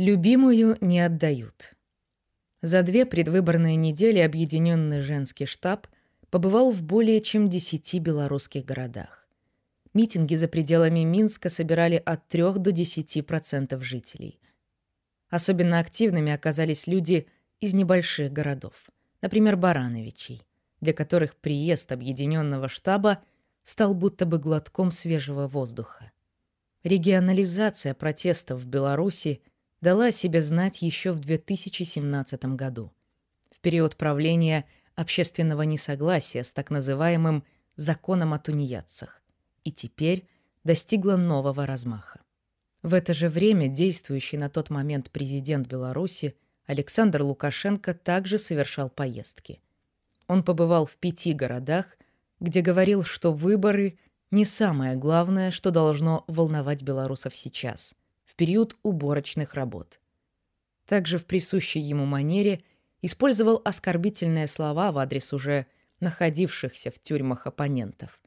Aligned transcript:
Любимую 0.00 0.78
не 0.80 0.98
отдают. 0.98 1.74
За 2.62 2.82
две 2.82 3.04
предвыборные 3.04 3.76
недели 3.76 4.18
Объединенный 4.18 5.02
женский 5.02 5.44
штаб 5.44 5.88
побывал 6.30 6.70
в 6.70 6.82
более 6.82 7.20
чем 7.20 7.50
десяти 7.50 7.98
белорусских 7.98 8.64
городах. 8.64 9.28
Митинги 9.92 10.36
за 10.36 10.48
пределами 10.48 11.00
Минска 11.00 11.50
собирали 11.50 11.96
от 11.96 12.26
3 12.28 12.54
до 12.54 12.70
10% 12.70 13.78
жителей. 13.82 14.40
Особенно 15.28 15.80
активными 15.80 16.32
оказались 16.32 16.86
люди 16.86 17.26
из 17.58 17.74
небольших 17.74 18.32
городов, 18.32 18.88
например, 19.20 19.58
Барановичей, 19.58 20.46
для 20.80 20.94
которых 20.94 21.36
приезд 21.36 21.92
объединенного 21.92 22.70
штаба 22.70 23.22
стал 23.64 23.92
будто 23.92 24.24
бы 24.24 24.38
глотком 24.38 24.92
свежего 24.92 25.46
воздуха. 25.46 26.10
Регионализация 26.84 27.92
протестов 27.92 28.62
в 28.62 28.66
Беларуси 28.66 29.42
дала 29.80 30.06
о 30.06 30.12
себе 30.12 30.42
знать 30.42 30.82
еще 30.82 31.12
в 31.12 31.20
2017 31.20 32.44
году, 32.56 32.92
в 33.50 33.60
период 33.60 33.96
правления 33.96 34.66
общественного 34.94 35.62
несогласия 35.62 36.44
с 36.44 36.52
так 36.52 36.70
называемым 36.70 37.44
«законом 37.76 38.34
о 38.34 38.38
тунеядцах», 38.38 39.22
и 39.64 39.72
теперь 39.72 40.26
достигла 40.64 41.16
нового 41.16 41.66
размаха. 41.66 42.20
В 42.82 42.94
это 42.94 43.12
же 43.14 43.28
время 43.28 43.68
действующий 43.68 44.38
на 44.38 44.48
тот 44.48 44.70
момент 44.70 45.10
президент 45.10 45.66
Беларуси 45.66 46.36
Александр 46.66 47.22
Лукашенко 47.22 47.94
также 47.94 48.38
совершал 48.38 48.88
поездки. 48.88 49.60
Он 50.28 50.42
побывал 50.42 50.86
в 50.86 50.96
пяти 50.96 51.32
городах, 51.32 51.98
где 52.38 52.60
говорил, 52.60 53.04
что 53.04 53.32
выборы 53.32 53.98
не 54.30 54.44
самое 54.44 54.96
главное, 54.96 55.50
что 55.50 55.70
должно 55.70 56.24
волновать 56.28 56.82
белорусов 56.82 57.34
сейчас, 57.34 57.94
период 58.40 58.74
уборочных 58.82 59.52
работ. 59.52 60.00
Также 60.86 61.18
в 61.18 61.26
присущей 61.26 61.78
ему 61.78 62.06
манере 62.06 62.62
использовал 63.02 63.60
оскорбительные 63.66 64.46
слова 64.46 64.92
в 64.92 64.96
адрес 64.96 65.34
уже 65.34 65.66
находившихся 66.00 66.90
в 66.90 66.98
тюрьмах 67.00 67.46
оппонентов, 67.46 68.18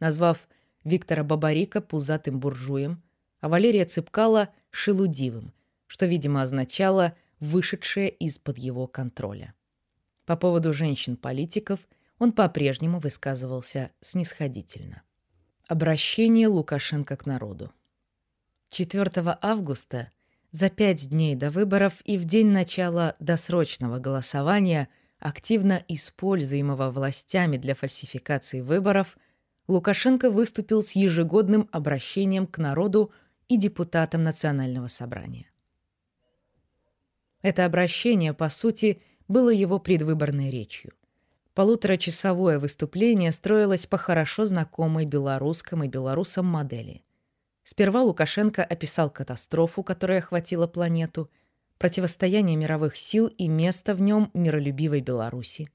назвав 0.00 0.48
Виктора 0.84 1.22
Бабарика 1.22 1.82
пузатым 1.82 2.40
буржуем, 2.40 3.02
а 3.40 3.50
Валерия 3.50 3.84
Цыпкала— 3.84 4.48
шелудивым, 4.70 5.52
что, 5.86 6.06
видимо, 6.06 6.40
означало 6.40 7.14
«вышедшее 7.38 8.08
из-под 8.08 8.56
его 8.56 8.86
контроля». 8.86 9.52
По 10.24 10.38
поводу 10.38 10.72
женщин-политиков 10.72 11.86
он 12.18 12.32
по-прежнему 12.32 13.00
высказывался 13.00 13.90
снисходительно. 14.00 15.02
Обращение 15.66 16.48
Лукашенко 16.48 17.18
к 17.18 17.26
народу. 17.26 17.70
4 18.70 19.38
августа, 19.40 20.10
за 20.50 20.70
пять 20.70 21.08
дней 21.08 21.34
до 21.34 21.50
выборов 21.50 21.94
и 22.04 22.18
в 22.18 22.24
день 22.24 22.48
начала 22.48 23.16
досрочного 23.18 23.98
голосования, 23.98 24.88
активно 25.18 25.82
используемого 25.88 26.90
властями 26.90 27.56
для 27.56 27.74
фальсификации 27.74 28.60
выборов, 28.60 29.16
Лукашенко 29.68 30.30
выступил 30.30 30.82
с 30.82 30.92
ежегодным 30.92 31.68
обращением 31.72 32.46
к 32.46 32.58
народу 32.58 33.12
и 33.48 33.56
депутатам 33.56 34.22
Национального 34.22 34.88
собрания. 34.88 35.50
Это 37.42 37.64
обращение, 37.64 38.34
по 38.34 38.48
сути, 38.48 39.02
было 39.28 39.50
его 39.50 39.78
предвыборной 39.78 40.50
речью. 40.50 40.92
Полуторачасовое 41.54 42.58
выступление 42.58 43.32
строилось 43.32 43.86
по 43.86 43.98
хорошо 43.98 44.44
знакомой 44.44 45.06
белорусским 45.06 45.82
и 45.82 45.88
белорусам 45.88 46.46
модели. 46.46 47.02
Сперва 47.70 48.02
Лукашенко 48.02 48.64
описал 48.64 49.10
катастрофу, 49.10 49.82
которая 49.82 50.20
охватила 50.20 50.66
планету, 50.66 51.30
противостояние 51.76 52.56
мировых 52.56 52.96
сил 52.96 53.26
и 53.26 53.46
место 53.46 53.94
в 53.94 54.00
нем 54.00 54.30
миролюбивой 54.32 55.02
Беларуси. 55.02 55.68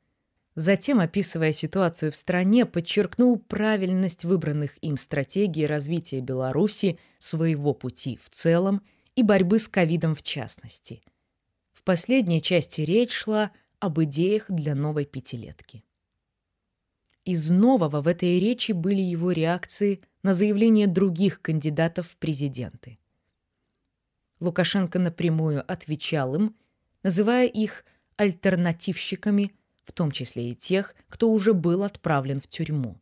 Затем, 0.56 1.00
описывая 1.00 1.52
ситуацию 1.52 2.12
в 2.12 2.16
стране, 2.16 2.66
подчеркнул 2.66 3.38
правильность 3.38 4.26
выбранных 4.26 4.84
им 4.84 4.98
стратегий 4.98 5.68
развития 5.68 6.22
Беларуси, 6.22 6.98
своего 7.20 7.76
пути 7.76 8.20
в 8.24 8.32
целом 8.32 8.82
и 9.16 9.22
борьбы 9.22 9.60
с 9.60 9.68
ковидом 9.68 10.16
в 10.16 10.24
частности. 10.24 11.04
В 11.74 11.84
последней 11.84 12.42
части 12.42 12.82
речь 12.82 13.12
шла 13.12 13.52
об 13.78 14.02
идеях 14.02 14.46
для 14.50 14.74
новой 14.74 15.06
пятилетки. 15.06 15.84
Из 17.24 17.52
нового 17.52 18.02
в 18.02 18.08
этой 18.08 18.40
речи 18.40 18.72
были 18.72 19.02
его 19.02 19.32
реакции 19.32 20.02
на 20.24 20.34
заявления 20.34 20.88
других 20.88 21.42
кандидатов 21.42 22.08
в 22.08 22.18
президенты. 22.18 22.98
Лукашенко 24.40 25.00
напрямую 25.00 25.64
отвечал 25.72 26.36
им, 26.36 26.56
называя 27.04 27.48
их 27.48 27.86
альтернативщиками– 28.18 29.54
в 29.84 29.92
том 29.92 30.12
числе 30.12 30.52
и 30.52 30.56
тех, 30.56 30.96
кто 31.10 31.32
уже 31.32 31.54
был 31.54 31.84
отправлен 31.84 32.40
в 32.40 32.48
тюрьму. 32.48 33.00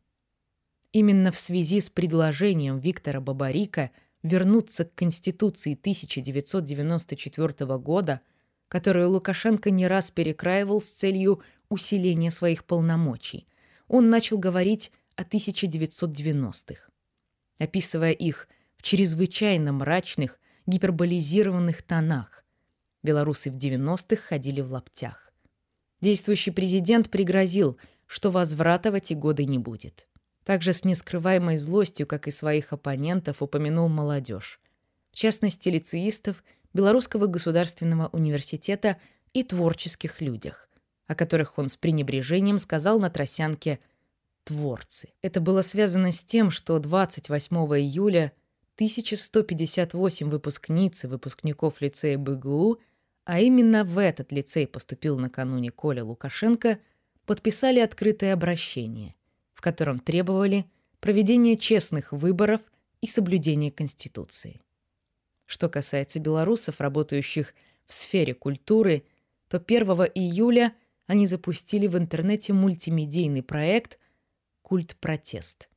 Именно 0.92 1.32
в 1.32 1.40
связи 1.40 1.80
с 1.80 1.90
предложением 1.90 2.80
Виктора 2.80 3.22
Бабарика 3.22 3.92
вернуться 4.24 4.84
к 4.86 4.96
Конституции 4.96 5.74
1994 5.74 7.78
года, 7.78 8.22
которую 8.68 9.12
Лукашенко 9.12 9.70
не 9.70 9.88
раз 9.88 10.12
перекраивал 10.12 10.82
с 10.82 10.90
целью 10.90 11.42
усиления 11.70 12.32
своих 12.32 12.66
полномочий, 12.66 13.48
он 13.88 14.10
начал 14.10 14.38
говорить 14.38 14.92
о 15.16 15.24
1990-х, 15.24 16.90
описывая 17.62 18.12
их 18.12 18.48
в 18.78 18.82
чрезвычайно 18.82 19.72
мрачных, 19.72 20.40
гиперболизированных 20.66 21.84
тонах. 21.84 22.44
Белорусы 23.04 23.52
в 23.52 23.56
90-х 23.56 24.16
ходили 24.16 24.62
в 24.62 24.72
лаптях. 24.72 25.32
Действующий 26.02 26.52
президент 26.52 27.10
пригрозил, 27.10 27.78
что 28.08 28.32
возврата 28.32 28.92
в 28.92 28.96
эти 28.96 29.14
годы 29.14 29.46
не 29.46 29.60
будет. 29.60 30.08
Также 30.44 30.74
с 30.74 30.84
нескрываемой 30.84 31.58
злостью, 31.58 32.08
как 32.08 32.28
и 32.28 32.32
своих 32.32 32.74
оппонентов, 32.74 33.44
упомянул 33.44 33.88
молодежь. 33.90 34.60
В 35.12 35.16
частности, 35.16 35.70
лицеистов 35.70 36.44
Белорусского 36.74 37.28
государственного 37.28 38.08
университета 38.12 38.98
и 39.34 39.44
творческих 39.44 40.20
людях, 40.20 40.68
о 41.06 41.14
которых 41.14 41.60
он 41.60 41.70
с 41.70 41.78
пренебрежением 41.78 42.58
сказал 42.58 43.00
на 43.00 43.12
тросянке 43.12 43.80
«творцы». 44.44 45.14
Это 45.22 45.42
было 45.42 45.62
связано 45.62 46.12
с 46.12 46.24
тем, 46.24 46.52
что 46.52 46.80
28 46.80 47.56
июля 47.80 48.34
1158 48.76 50.30
выпускниц 50.30 51.04
и 51.04 51.08
выпускников 51.08 51.82
лицея 51.82 52.18
БГУ– 52.18 52.80
а 53.24 53.40
именно 53.40 53.84
в 53.84 53.98
этот 53.98 54.32
лицей 54.32 54.68
поступил 54.68 55.18
накануне 55.18 55.72
Коля 55.72 56.04
Лукашенко, 56.04 56.80
подписали 57.26 57.80
открытое 57.80 58.34
обращение, 58.34 59.16
в 59.54 59.62
котором 59.62 60.00
требовали 60.00 60.66
проведения 61.00 61.56
честных 61.56 62.12
выборов 62.12 62.62
и 63.00 63.08
соблюдения 63.08 63.72
Конституции. 63.72 64.62
Что 65.46 65.70
касается 65.70 66.20
белорусов, 66.20 66.82
работающих 66.82 67.54
в 67.86 67.94
сфере 67.94 68.34
культуры, 68.34 69.04
то 69.48 69.58
1 69.58 69.88
июля 70.16 70.74
они 71.08 71.28
запустили 71.28 71.88
в 71.88 71.98
интернете 71.98 72.54
мультимедийный 72.54 73.44
проект 73.44 74.00
«Культ-протест», 74.72 75.68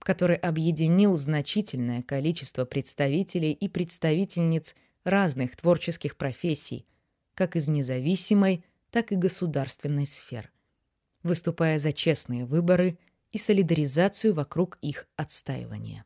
который 0.00 0.36
объединил 0.36 1.16
значительное 1.16 2.02
количество 2.02 2.66
представителей 2.66 3.52
и 3.52 3.70
представительниц 3.70 4.74
разных 5.02 5.56
творческих 5.56 6.18
профессий, 6.18 6.86
как 7.34 7.56
из 7.56 7.70
независимой, 7.70 8.62
так 8.90 9.12
и 9.12 9.16
государственной 9.16 10.06
сфер, 10.06 10.52
выступая 11.22 11.78
за 11.78 11.92
честные 11.92 12.44
выборы 12.44 12.98
и 13.30 13.38
солидаризацию 13.38 14.34
вокруг 14.34 14.76
их 14.82 15.08
отстаивания. 15.16 16.04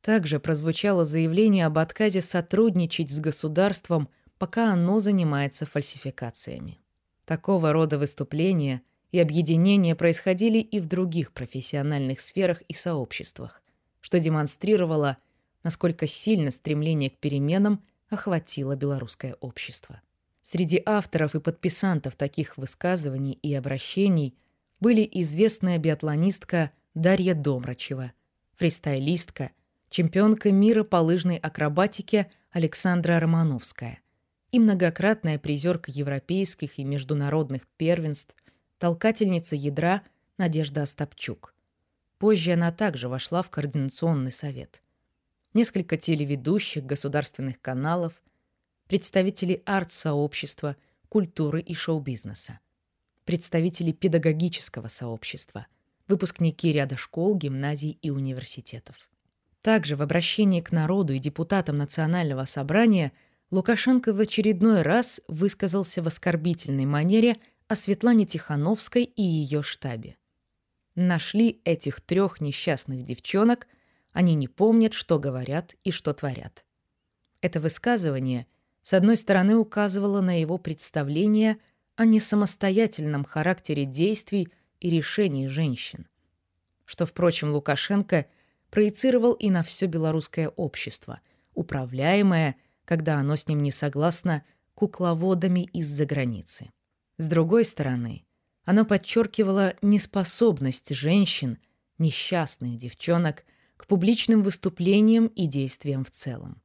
Также 0.00 0.40
прозвучало 0.40 1.04
заявление 1.04 1.66
об 1.66 1.78
отказе 1.78 2.22
сотрудничать 2.22 3.12
с 3.12 3.20
государством, 3.20 4.08
пока 4.36 4.72
оно 4.72 4.98
занимается 4.98 5.64
фальсификациями. 5.64 6.80
Такого 7.24 7.72
рода 7.72 7.98
выступления 7.98 8.82
и 9.10 9.18
объединения 9.18 9.94
происходили 9.94 10.58
и 10.58 10.80
в 10.80 10.86
других 10.86 11.32
профессиональных 11.32 12.20
сферах 12.20 12.62
и 12.62 12.74
сообществах, 12.74 13.62
что 14.00 14.18
демонстрировало, 14.20 15.18
насколько 15.62 16.06
сильно 16.06 16.50
стремление 16.50 17.10
к 17.10 17.18
переменам– 17.18 17.82
охватило 18.10 18.76
белорусское 18.76 19.34
общество. 19.40 20.00
Среди 20.40 20.82
авторов 20.84 21.34
и 21.34 21.40
подписантов 21.40 22.16
таких 22.16 22.56
высказываний 22.56 23.32
и 23.32 23.54
обращений 23.54 24.36
были 24.80 25.08
известная 25.12 25.78
биатлонистка 25.78 26.70
Дарья 26.94 27.34
Домрачева, 27.34 28.12
фристайлистка, 28.56 29.50
чемпионка 29.90 30.52
мира 30.52 30.84
по 30.84 30.96
лыжной 30.96 31.36
акробатике 31.36 32.30
Александра 32.50 33.20
Романовская 33.20 34.00
и 34.50 34.58
многократная 34.58 35.38
призерка 35.38 35.90
европейских 35.90 36.78
и 36.78 36.84
международных 36.84 37.66
первенств, 37.76 38.34
толкательница 38.78 39.56
ядра 39.56 40.02
Надежда 40.38 40.82
Остапчук. 40.82 41.54
Позже 42.18 42.52
она 42.52 42.72
также 42.72 43.08
вошла 43.08 43.42
в 43.42 43.50
Координационный 43.50 44.32
совет– 44.32 44.82
несколько 45.54 45.96
телеведущих 45.96 46.84
государственных 46.84 47.60
каналов, 47.60 48.12
представители 48.86 49.62
арт-сообщества, 49.66 50.76
культуры 51.08 51.60
и 51.60 51.74
шоу-бизнеса, 51.74 52.60
представители 53.24 53.92
педагогического 53.92 54.88
сообщества, 54.88 55.66
выпускники 56.06 56.72
ряда 56.72 56.96
школ, 56.96 57.36
гимназий 57.36 57.98
и 58.02 58.10
университетов. 58.10 59.08
Также 59.62 59.96
в 59.96 60.02
обращении 60.02 60.60
к 60.60 60.70
народу 60.70 61.12
и 61.12 61.18
депутатам 61.18 61.76
Национального 61.78 62.44
собрания 62.44 63.12
Лукашенко 63.50 64.12
в 64.12 64.20
очередной 64.20 64.82
раз 64.82 65.20
высказался 65.26 66.02
в 66.02 66.06
оскорбительной 66.06 66.86
манере 66.86 67.36
о 67.68 67.76
Светлане 67.76 68.26
Тихановской 68.26 69.04
и 69.04 69.22
ее 69.22 69.62
штабе. 69.62 70.16
Нашли 70.94 71.60
этих 71.64 72.00
трех 72.00 72.40
несчастных 72.40 73.04
девчонок, 73.04 73.68
они 74.12 74.34
не 74.34 74.48
помнят, 74.48 74.94
что 74.94 75.18
говорят 75.18 75.76
и 75.84 75.92
что 75.92 76.12
творят. 76.12 76.64
Это 77.40 77.60
высказывание, 77.60 78.46
с 78.82 78.94
одной 78.94 79.16
стороны, 79.16 79.56
указывало 79.56 80.20
на 80.20 80.40
его 80.40 80.58
представление 80.58 81.58
о 81.94 82.04
несамостоятельном 82.04 83.24
характере 83.24 83.84
действий 83.84 84.48
и 84.80 84.90
решений 84.90 85.48
женщин, 85.48 86.08
что, 86.84 87.06
впрочем, 87.06 87.52
Лукашенко– 87.52 88.26
проецировал 88.70 89.32
и 89.32 89.50
на 89.50 89.62
все 89.62 89.86
белорусское 89.86 90.48
общество, 90.48 91.20
управляемое, 91.54 92.56
когда 92.84 93.18
оно 93.18 93.36
с 93.36 93.46
ним 93.48 93.62
не 93.62 93.72
согласно, 93.72 94.44
кукловодами 94.74 95.60
из-за 95.72 96.06
границы. 96.06 96.70
С 97.18 97.26
другой 97.28 97.64
стороны, 97.64 98.24
оно 98.64 98.84
подчеркивало 98.84 99.74
неспособность 99.82 100.94
женщин, 100.94 101.58
несчастных 101.98 102.78
девчонок, 102.78 103.44
к 103.76 103.86
публичным 103.86 104.42
выступлениям 104.42 105.26
и 105.26 105.46
действиям 105.46 106.04
в 106.04 106.10
целом. 106.12 106.62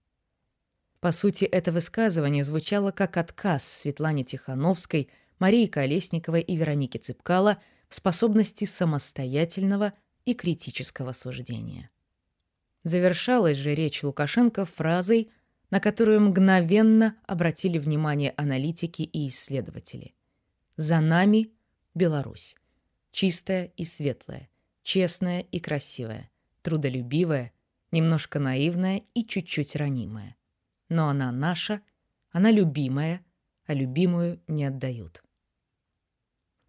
По 1.00 1.12
сути, 1.12 1.46
это 1.46 1.72
высказывание 1.72 2.44
звучало 2.44 2.92
как 2.92 3.18
отказ 3.18 3.68
Светлане 3.68 4.24
Тихановской, 4.24 5.10
Марии 5.40 5.66
Колесниковой 5.66 6.42
и 6.42 6.56
Веронике 6.56 7.00
Цыпкало 7.00 7.60
в 7.90 7.96
способности 7.96 8.66
самостоятельного 8.66 9.94
и 10.26 10.34
критического 10.36 11.14
суждения. 11.14 11.90
Завершалась 12.84 13.58
же 13.58 13.74
речь 13.74 14.04
Лукашенко 14.04 14.66
фразой, 14.66 15.30
на 15.72 15.80
которую 15.80 16.22
мгновенно 16.22 17.16
обратили 17.26 17.80
внимание 17.80 18.34
аналитики 18.38 19.02
и 19.02 19.28
исследователи. 19.28 20.14
«За 20.75 21.00
нами 21.00 21.52
Беларусь. 21.94 22.56
Чистая 23.12 23.66
и 23.78 23.86
светлая, 23.86 24.50
честная 24.81 25.42
и 25.42 25.60
красивая, 25.60 26.31
трудолюбивая, 26.62 27.52
немножко 27.92 28.40
наивная 28.40 29.04
и 29.14 29.24
чуть-чуть 29.24 29.75
ранимая. 29.75 30.36
Но 30.90 31.10
она 31.10 31.31
наша, 31.31 31.81
она 32.31 32.50
любимая, 32.50 33.24
а 33.66 33.74
любимую 33.74 34.42
не 34.48 34.66
отдают». 34.66 35.24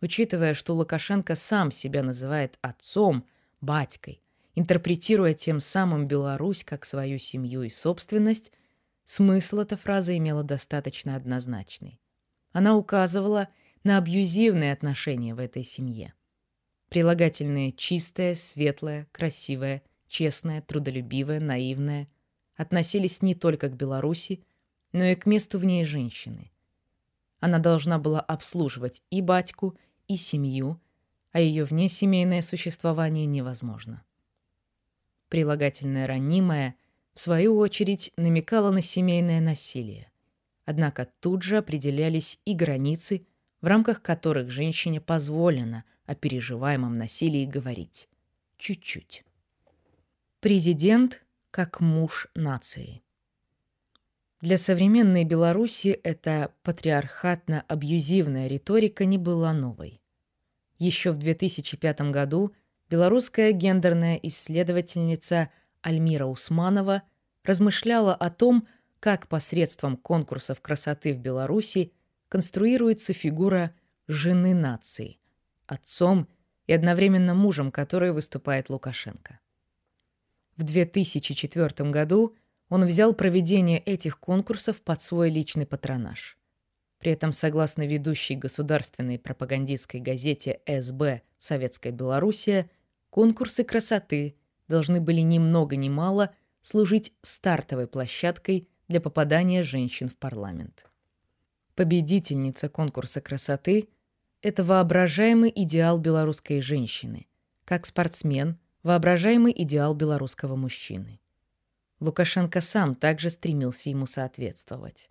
Учитывая, 0.04 0.52
что 0.52 0.74
Лукашенко 0.74 1.34
сам 1.34 1.70
себя 1.70 2.02
называет 2.02 2.58
отцом, 2.60 3.24
батькой, 3.62 4.22
интерпретируя 4.54 5.32
тем 5.32 5.60
самым 5.60 6.06
Беларусь 6.06 6.62
как 6.62 6.84
свою 6.84 7.18
семью 7.18 7.62
и 7.62 7.70
собственность, 7.70 8.52
смысл 9.06 9.60
эта 9.60 9.78
фраза 9.78 10.14
имела 10.14 10.42
достаточно 10.42 11.16
однозначный. 11.16 11.98
Она 12.52 12.76
указывала 12.76 13.48
на 13.84 13.98
абьюзивные 13.98 14.72
отношения 14.72 15.34
в 15.34 15.38
этой 15.38 15.62
семье. 15.62 16.14
Прилагательные 16.88 17.72
«чистое», 17.72 18.34
«светлое», 18.34 19.06
«красивое», 19.12 19.82
«честное», 20.08 20.62
«трудолюбивое», 20.62 21.38
«наивное» 21.38 22.08
относились 22.56 23.20
не 23.20 23.34
только 23.34 23.68
к 23.68 23.76
Беларуси, 23.76 24.42
но 24.92 25.04
и 25.04 25.14
к 25.14 25.26
месту 25.26 25.58
в 25.58 25.64
ней 25.64 25.84
женщины. 25.84 26.50
Она 27.40 27.58
должна 27.58 27.98
была 27.98 28.20
обслуживать 28.20 29.02
и 29.10 29.20
батьку, 29.20 29.76
и 30.08 30.16
семью, 30.16 30.80
а 31.32 31.40
ее 31.40 31.64
внесемейное 31.64 32.42
существование 32.42 33.26
невозможно. 33.26 34.04
Прилагательное 35.28 36.06
«ранимое» 36.06 36.76
в 37.12 37.20
свою 37.20 37.58
очередь 37.58 38.12
намекало 38.16 38.70
на 38.70 38.82
семейное 38.82 39.40
насилие. 39.40 40.10
Однако 40.64 41.10
тут 41.20 41.42
же 41.42 41.58
определялись 41.58 42.38
и 42.44 42.54
границы, 42.54 43.26
в 43.64 43.66
рамках 43.66 44.02
которых 44.02 44.50
женщине 44.50 45.00
позволено 45.00 45.84
о 46.04 46.14
переживаемом 46.14 46.98
насилии 46.98 47.46
говорить. 47.46 48.10
Чуть-чуть. 48.58 49.24
Президент 50.40 51.24
как 51.50 51.80
муж 51.80 52.28
нации. 52.34 53.02
Для 54.42 54.58
современной 54.58 55.24
Беларуси 55.24 55.88
эта 55.88 56.52
патриархатно-абьюзивная 56.62 58.48
риторика 58.48 59.06
не 59.06 59.16
была 59.16 59.54
новой. 59.54 60.02
Еще 60.78 61.12
в 61.12 61.16
2005 61.16 62.10
году 62.10 62.52
белорусская 62.90 63.52
гендерная 63.52 64.16
исследовательница 64.16 65.48
Альмира 65.80 66.26
Усманова 66.26 67.02
размышляла 67.44 68.14
о 68.14 68.28
том, 68.28 68.68
как 69.00 69.26
посредством 69.26 69.96
конкурсов 69.96 70.60
красоты 70.60 71.14
в 71.14 71.18
Беларуси 71.18 71.94
конструируется 72.34 73.12
фигура 73.12 73.72
жены 74.08 74.54
нации, 74.54 75.20
отцом 75.66 76.26
и 76.66 76.72
одновременно 76.72 77.32
мужем 77.32 77.70
которой 77.70 78.10
выступает 78.10 78.70
Лукашенко. 78.70 79.38
В 80.56 80.64
2004 80.64 81.90
году 81.90 82.34
он 82.68 82.86
взял 82.86 83.14
проведение 83.14 83.78
этих 83.78 84.18
конкурсов 84.18 84.82
под 84.82 85.00
свой 85.00 85.30
личный 85.30 85.64
патронаж. 85.64 86.36
При 86.98 87.12
этом, 87.12 87.30
согласно 87.30 87.86
ведущей 87.86 88.34
государственной 88.34 89.20
пропагандистской 89.20 90.00
газете 90.00 90.58
СБ 90.66 91.22
«Советская 91.38 91.92
Белоруссия», 91.92 92.68
конкурсы 93.10 93.62
красоты 93.62 94.34
должны 94.66 95.00
были 95.00 95.20
ни 95.20 95.38
много 95.38 95.76
ни 95.76 95.88
мало 95.88 96.34
служить 96.62 97.12
стартовой 97.22 97.86
площадкой 97.86 98.68
для 98.88 99.00
попадания 99.00 99.62
женщин 99.62 100.08
в 100.08 100.16
парламент. 100.16 100.86
Победительница 101.74 102.68
конкурса 102.68 103.20
красоты– 103.20 103.88
это 104.42 104.64
воображаемый 104.64 105.52
идеал 105.54 105.98
белорусской 105.98 106.60
женщины, 106.60 107.26
как 107.64 107.86
спортсмен– 107.86 108.58
воображаемый 108.82 109.54
идеал 109.56 109.94
белорусского 109.94 110.56
мужчины. 110.56 111.20
Лукашенко 112.00 112.60
сам 112.60 112.94
также 112.94 113.30
стремился 113.30 113.90
ему 113.90 114.06
соответствовать. 114.06 115.10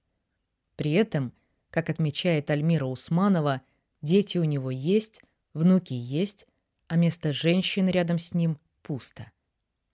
При 0.76 0.92
этом– 0.92 1.34
как 1.74 1.90
отмечает 1.90 2.52
Альмира 2.52 2.86
Усманова, 2.86 3.64
дети 4.04 4.38
у 4.38 4.44
него 4.44 4.70
есть, 4.70 5.24
внуки 5.56 5.94
есть, 5.94 6.46
а 6.88 6.98
место 6.98 7.34
женщины 7.34 7.90
рядом 7.90 8.20
с 8.20 8.36
ним 8.36 8.60
пусто. 8.84 9.32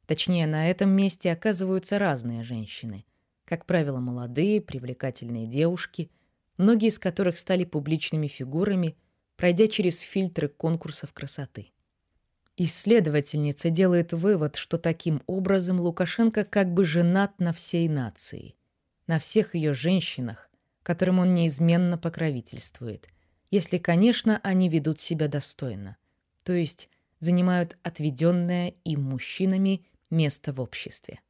Точнее, 0.06 0.46
на 0.46 0.70
этом 0.70 0.90
месте 0.90 1.32
оказываются 1.32 1.98
разные 1.98 2.44
женщины. 2.44 3.06
Как 3.46 3.66
правило, 3.66 4.00
молодые, 4.00 4.60
привлекательные 4.60 5.48
девушки, 5.48 6.12
многие 6.60 6.90
из 6.90 7.00
которых 7.00 7.40
стали 7.40 7.64
публичными 7.64 8.28
фигурами, 8.28 8.96
пройдя 9.36 9.68
через 9.68 10.02
фильтры 10.02 10.50
конкурсов 10.50 11.14
красоты. 11.14 11.72
Исследовательница 12.58 13.70
делает 13.70 14.12
вывод, 14.12 14.58
что 14.58 14.78
таким 14.78 15.24
образом 15.26 15.80
Лукашенко 15.80 16.44
как 16.44 16.74
бы 16.74 16.86
женат 16.86 17.40
на 17.40 17.54
всей 17.54 17.88
нации, 17.88 18.56
на 19.08 19.18
всех 19.18 19.56
ее 19.56 19.74
женщинах, 19.74 20.50
которым 20.84 21.20
он 21.20 21.32
неизменно 21.32 21.98
покровительствует, 21.98 23.08
если, 23.50 23.78
конечно, 23.78 24.40
они 24.44 24.68
ведут 24.68 25.00
себя 25.00 25.30
достойно, 25.30 25.96
то 26.44 26.52
есть 26.52 26.90
занимают 27.20 27.78
отведенное 27.82 28.74
им 28.84 29.04
мужчинами 29.04 29.86
место 30.10 30.52
в 30.52 30.60
обществе. 30.60 31.22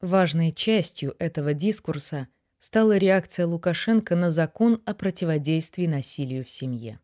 Важной 0.00 0.52
частью 0.52 1.16
этого 1.18 1.52
дискурса 1.52 2.28
стала 2.58 2.96
реакция 2.96 3.46
Лукашенко 3.46 4.16
на 4.16 4.30
закон 4.30 4.82
о 4.84 4.94
противодействии 4.94 5.86
насилию 5.86 6.44
в 6.44 6.50
семье. 6.50 7.00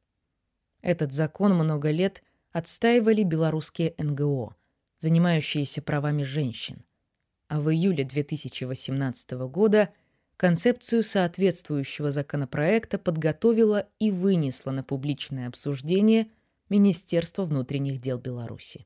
Этот 0.80 1.12
закон 1.12 1.54
много 1.54 1.90
лет 1.90 2.22
отстаивали 2.52 3.22
белорусские 3.22 3.94
НГО, 3.98 4.56
занимающиеся 4.98 5.82
правами 5.82 6.22
женщин. 6.22 6.84
А 7.48 7.60
в 7.60 7.70
июле 7.70 8.04
2018 8.04 9.32
года– 9.32 9.90
концепцию 10.42 11.04
соответствующего 11.04 12.10
законопроекта 12.10 12.98
подготовила 12.98 13.86
и 14.00 14.10
вынесла 14.10 14.72
на 14.72 14.82
публичное 14.82 15.46
обсуждение 15.46 16.26
Министерство 16.68 17.44
внутренних 17.44 18.00
дел 18.00 18.18
Беларуси. 18.18 18.84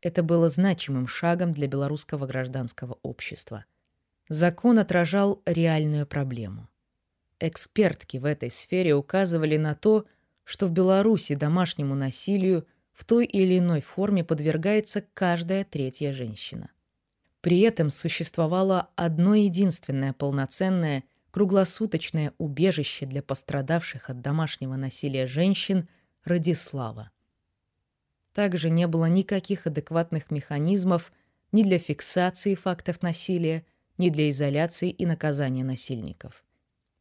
Это 0.00 0.24
было 0.24 0.48
значимым 0.48 1.06
шагом 1.06 1.52
для 1.52 1.68
белорусского 1.68 2.26
гражданского 2.26 2.98
общества. 3.02 3.64
Закон 4.32 4.78
отражал 4.78 5.42
реальную 5.44 6.06
проблему. 6.06 6.70
Экспертки 7.38 8.16
в 8.16 8.24
этой 8.24 8.50
сфере 8.50 8.94
указывали 8.94 9.58
на 9.58 9.74
то, 9.74 10.06
что 10.44 10.66
в 10.66 10.70
Беларуси 10.70 11.34
домашнему 11.34 11.94
насилию 11.94 12.66
в 12.94 13.04
той 13.04 13.26
или 13.26 13.58
иной 13.58 13.82
форме 13.82 14.24
подвергается 14.24 15.04
каждая 15.12 15.64
третья 15.66 16.14
женщина. 16.14 16.70
При 17.42 17.60
этом 17.60 17.90
существовало 17.90 18.88
одно 18.96 19.34
единственное 19.34 20.14
полноценное 20.14 21.04
круглосуточное 21.30 22.32
убежище 22.38 23.04
для 23.04 23.22
пострадавших 23.22 24.08
от 24.08 24.22
домашнего 24.22 24.76
насилия 24.76 25.26
женщин 25.26 25.90
Радислава. 26.24 27.10
Также 28.32 28.70
не 28.70 28.86
было 28.86 29.10
никаких 29.10 29.66
адекватных 29.66 30.30
механизмов 30.30 31.12
ни 31.52 31.62
для 31.62 31.78
фиксации 31.78 32.54
фактов 32.54 33.02
насилия, 33.02 33.66
ни 33.98 34.10
для 34.10 34.30
изоляции 34.30 34.90
и 34.90 35.06
наказания 35.06 35.64
насильников. 35.64 36.44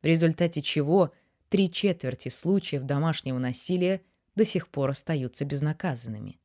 В 0.02 0.06
результате 0.06 0.62
чего 0.62 1.12
три 1.50 1.72
четверти 1.72 2.30
случаев 2.30 2.84
домашнего 2.84 3.38
насилия 3.38 4.02
до 4.36 4.46
сих 4.46 4.68
пор 4.70 4.92
остаются 4.92 5.46
безнаказанными. 5.46 6.40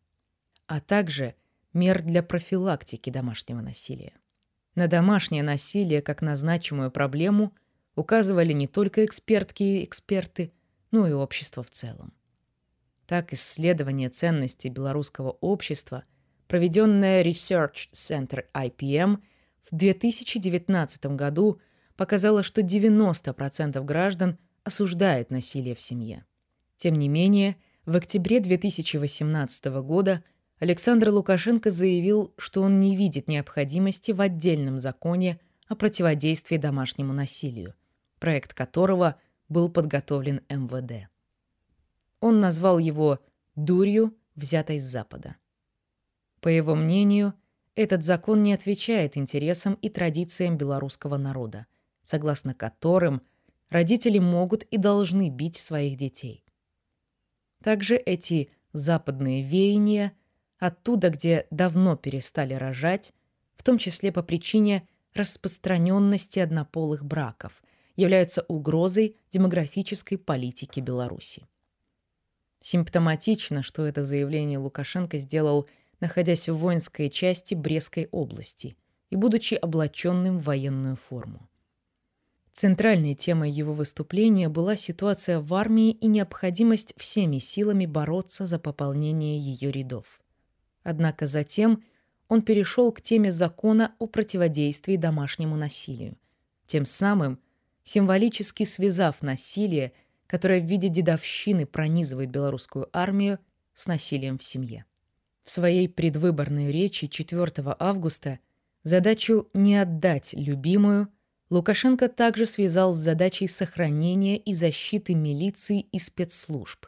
А 0.66 0.80
также 0.80 1.34
мер 1.72 2.02
для 2.02 2.22
профилактики 2.22 3.10
домашнего 3.10 3.60
насилия. 3.60 4.12
На 4.74 4.88
домашнее 4.88 5.42
насилие 5.42 6.02
как 6.02 6.22
на 6.22 6.36
значимую 6.36 6.90
проблему 6.90 7.54
указывали 7.94 8.52
не 8.52 8.66
только 8.66 9.04
экспертки 9.04 9.62
и 9.62 9.84
эксперты, 9.84 10.52
но 10.90 11.06
и 11.06 11.12
общество 11.12 11.62
в 11.62 11.70
целом. 11.70 12.12
Так, 13.06 13.32
исследование 13.32 14.10
ценностей 14.10 14.68
белорусского 14.68 15.30
общества, 15.40 16.04
проведенное 16.48 17.24
Research 17.24 17.88
Center 17.92 18.44
IPM 18.52 19.22
в 19.70 19.76
2019 19.76 21.06
году, 21.06 21.60
показало, 21.96 22.42
что 22.42 22.60
90% 22.60 23.82
граждан 23.84 24.38
осуждает 24.64 25.30
насилие 25.30 25.74
в 25.74 25.80
семье. 25.80 26.24
Тем 26.76 26.96
не 26.96 27.08
менее, 27.08 27.56
в 27.84 27.96
октябре 27.96 28.40
2018 28.40 29.66
года 29.82 30.22
Александр 30.58 31.10
Лукашенко 31.10 31.70
заявил, 31.70 32.34
что 32.38 32.62
он 32.62 32.80
не 32.80 32.96
видит 32.96 33.28
необходимости 33.28 34.12
в 34.12 34.20
отдельном 34.20 34.78
законе 34.78 35.40
о 35.68 35.74
противодействии 35.74 36.56
домашнему 36.56 37.12
насилию, 37.12 37.74
проект 38.18 38.54
которого 38.54 39.20
был 39.48 39.68
подготовлен 39.68 40.42
МВД. 40.48 41.08
Он 42.20 42.40
назвал 42.40 42.78
его 42.78 43.20
«дурью, 43.54 44.16
взятой 44.34 44.78
с 44.78 44.84
Запада». 44.84 45.36
По 46.40 46.48
его 46.48 46.74
мнению, 46.74 47.34
этот 47.76 48.04
закон 48.04 48.40
не 48.40 48.54
отвечает 48.54 49.16
интересам 49.16 49.74
и 49.74 49.88
традициям 49.90 50.56
белорусского 50.56 51.18
народа, 51.18 51.66
согласно 52.02 52.54
которым 52.54 53.22
родители 53.68 54.18
могут 54.18 54.64
и 54.64 54.78
должны 54.78 55.28
бить 55.28 55.56
своих 55.56 55.96
детей. 55.96 56.42
Также 57.62 57.96
эти 57.96 58.50
западные 58.72 59.42
веяния 59.42 60.12
оттуда, 60.58 61.10
где 61.10 61.46
давно 61.50 61.96
перестали 61.96 62.54
рожать, 62.54 63.12
в 63.56 63.62
том 63.62 63.78
числе 63.78 64.10
по 64.10 64.22
причине 64.22 64.88
распространенности 65.12 66.38
однополых 66.38 67.04
браков, 67.04 67.62
являются 67.94 68.44
угрозой 68.48 69.16
демографической 69.30 70.18
политики 70.18 70.80
Беларуси. 70.80 71.46
Симптоматично, 72.60 73.62
что 73.62 73.86
это 73.86 74.02
заявление 74.02 74.58
Лукашенко 74.58 75.18
сделал, 75.18 75.68
находясь 76.00 76.48
в 76.48 76.56
воинской 76.56 77.10
части 77.10 77.54
Брестской 77.54 78.08
области 78.10 78.76
и 79.10 79.16
будучи 79.16 79.54
облаченным 79.54 80.38
в 80.38 80.44
военную 80.44 80.96
форму. 80.96 81.48
Центральной 82.52 83.14
темой 83.14 83.50
его 83.50 83.74
выступления 83.74 84.48
была 84.48 84.76
ситуация 84.76 85.40
в 85.40 85.52
армии 85.52 85.90
и 85.90 86.06
необходимость 86.06 86.94
всеми 86.96 87.38
силами 87.38 87.84
бороться 87.84 88.46
за 88.46 88.58
пополнение 88.58 89.38
ее 89.38 89.70
рядов. 89.70 90.20
Однако 90.82 91.26
затем 91.26 91.84
он 92.28 92.42
перешел 92.42 92.92
к 92.92 93.02
теме 93.02 93.30
закона 93.30 93.94
о 93.98 94.06
противодействии 94.06 94.96
домашнему 94.96 95.56
насилию, 95.56 96.16
тем 96.66 96.86
самым 96.86 97.38
символически 97.84 98.64
связав 98.64 99.20
насилие, 99.20 99.92
которое 100.26 100.60
в 100.60 100.64
виде 100.64 100.88
дедовщины 100.88 101.66
пронизывает 101.66 102.30
белорусскую 102.30 102.88
армию, 102.92 103.38
с 103.74 103.86
насилием 103.86 104.38
в 104.38 104.44
семье. 104.44 104.86
В 105.46 105.50
своей 105.52 105.88
предвыборной 105.88 106.72
речи 106.72 107.06
4 107.06 107.52
августа 107.78 108.40
задачу 108.82 109.48
«не 109.54 109.76
отдать 109.76 110.34
любимую» 110.34 111.08
Лукашенко 111.50 112.08
также 112.08 112.46
связал 112.46 112.92
с 112.92 112.96
задачей 112.96 113.46
сохранения 113.46 114.36
и 114.38 114.52
защиты 114.52 115.14
милиции 115.14 115.86
и 115.92 116.00
спецслужб, 116.00 116.86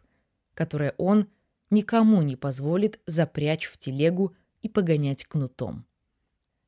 которые 0.54 0.94
он 0.98 1.28
никому 1.70 2.20
не 2.22 2.34
позволит 2.34 2.98
запрячь 3.06 3.66
в 3.66 3.78
телегу 3.78 4.34
и 4.60 4.68
погонять 4.68 5.24
кнутом. 5.24 5.86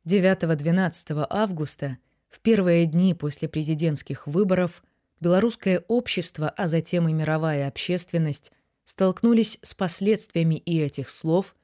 9-12 0.06 1.26
августа, 1.28 1.99
в 2.28 2.38
первые 2.38 2.87
дни 2.87 3.14
после 3.14 3.49
президентских 3.49 4.28
выборов, 4.28 4.85
белорусское 5.18 5.82
общество, 5.88 6.50
а 6.50 6.68
затем 6.68 7.09
и 7.09 7.12
мировая 7.12 7.66
общественность 7.66 8.52
столкнулись 8.85 9.59
с 9.62 9.75
последствиями 9.75 10.54
и 10.54 10.78
этих 10.78 11.09
слов, 11.09 11.56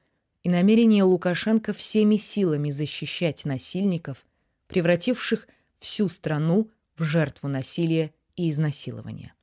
и 0.47 0.49
намерения 0.49 1.03
Лукашенко 1.03 1.73
всеми 1.73 2.15
силами 2.15 2.71
защищать 2.71 3.43
насильников, 3.43 4.25
превративших 4.67 5.45
всю 5.77 6.07
страну 6.07 6.71
в 6.95 7.03
жертву 7.03 7.49
насилия 7.49 8.13
и 8.37 8.49
изнасилования. 8.49 9.33